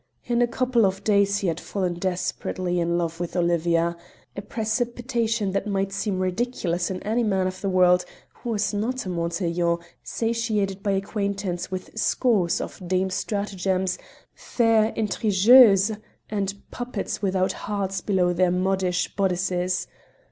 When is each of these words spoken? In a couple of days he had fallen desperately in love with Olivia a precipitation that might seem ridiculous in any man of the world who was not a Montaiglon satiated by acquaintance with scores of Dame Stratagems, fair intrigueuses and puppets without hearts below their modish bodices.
In 0.25 0.41
a 0.41 0.47
couple 0.47 0.83
of 0.87 1.03
days 1.03 1.37
he 1.37 1.47
had 1.47 1.59
fallen 1.59 1.93
desperately 1.93 2.79
in 2.79 2.97
love 2.97 3.19
with 3.19 3.35
Olivia 3.35 3.95
a 4.35 4.41
precipitation 4.41 5.51
that 5.51 5.67
might 5.67 5.91
seem 5.91 6.17
ridiculous 6.17 6.89
in 6.89 7.03
any 7.03 7.21
man 7.21 7.45
of 7.45 7.61
the 7.61 7.69
world 7.69 8.03
who 8.41 8.49
was 8.49 8.73
not 8.73 9.05
a 9.05 9.09
Montaiglon 9.09 9.77
satiated 10.03 10.81
by 10.81 10.93
acquaintance 10.93 11.69
with 11.69 11.95
scores 11.99 12.59
of 12.59 12.81
Dame 12.87 13.11
Stratagems, 13.11 13.99
fair 14.33 14.91
intrigueuses 14.97 15.95
and 16.31 16.55
puppets 16.71 17.21
without 17.21 17.51
hearts 17.53 18.01
below 18.01 18.33
their 18.33 18.49
modish 18.49 19.15
bodices. 19.15 19.85